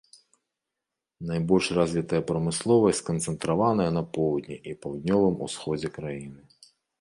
[1.31, 6.41] Найбольш развітая прамысловасць сканцэнтраваная на поўдні і паўднёвым усходзе краіны.